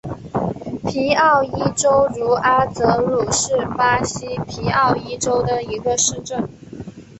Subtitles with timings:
[0.87, 6.49] 皮奥伊州茹阿泽鲁是巴西皮奥伊州的一个市镇。